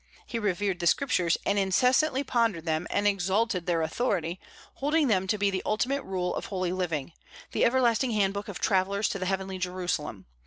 [0.25, 4.39] He revered the Scriptures, and incessantly pondered them, and exalted their authority,
[4.77, 7.13] holding them to be the ultimate rule of holy living,
[7.51, 10.25] the everlasting handbook of travellers to the heavenly Jerusalem.